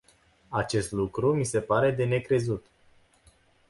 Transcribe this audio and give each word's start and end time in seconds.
Acest 0.49 0.91
lucru 0.91 1.33
mi 1.35 1.43
se 1.43 1.61
pare 1.61 1.91
de 1.91 2.03
necrezut. 2.05 2.65